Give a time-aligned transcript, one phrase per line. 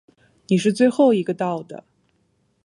[0.47, 1.83] 你是最后一个到的。